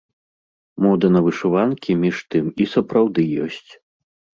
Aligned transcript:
Мода 0.85 1.07
на 1.17 1.21
вышыванкі, 1.27 1.91
між 2.03 2.17
тым, 2.33 2.45
і 2.63 2.71
сапраўды 2.77 3.21
ёсць. 3.49 3.67